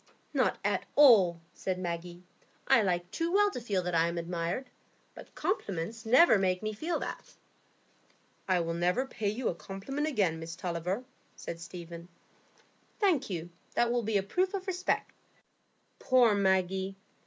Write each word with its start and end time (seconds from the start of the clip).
"Not 0.33 0.57
at 0.65 0.85
all," 0.95 1.41
said 1.53 1.77
Maggie; 1.77 2.23
"I 2.67 2.81
like 2.81 3.11
too 3.11 3.31
well 3.31 3.51
to 3.51 3.61
feel 3.61 3.83
that 3.83 3.93
I 3.93 4.07
am 4.07 4.17
admired, 4.17 4.67
but 5.13 5.35
compliments 5.35 6.07
never 6.07 6.39
make 6.39 6.63
me 6.63 6.73
feel 6.73 6.97
that." 7.01 7.35
"I 8.47 8.61
will 8.61 8.73
never 8.73 9.05
pay 9.05 9.29
you 9.29 9.47
a 9.47 9.53
compliment 9.53 10.07
again, 10.07 10.39
Miss 10.39 10.55
Tulliver," 10.55 11.03
said 11.35 11.59
Stephen. 11.61 12.07
"Thank 12.99 13.29
you; 13.29 13.51
that 13.75 13.91
will 13.91 14.01
be 14.01 14.17
a 14.17 14.23
proof 14.23 14.55
of 14.55 14.65
respect." 14.65 15.11
Poor 15.99 16.33
Maggie! 16.33 16.95